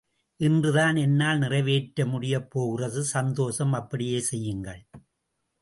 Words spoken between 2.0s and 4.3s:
முடியப் போகிறது! சந்தோஷம், அப்படியே